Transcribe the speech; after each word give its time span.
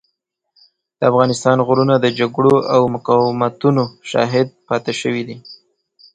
د 0.97 1.01
افغانستان 1.11 1.57
غرونه 1.67 1.95
د 1.99 2.05
جګړو 2.19 2.55
او 2.75 2.81
مقاومتونو 2.95 3.83
شاهد 4.11 4.47
پاتې 4.67 4.93
شوي 5.01 5.23
دي. 5.27 5.37